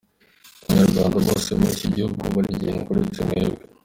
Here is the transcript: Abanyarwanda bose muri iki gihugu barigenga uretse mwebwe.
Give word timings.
Abanyarwanda 0.65 1.17
bose 1.27 1.49
muri 1.59 1.71
iki 1.75 1.87
gihugu 1.95 2.21
barigenga 2.35 2.89
uretse 2.91 3.19
mwebwe. 3.27 3.61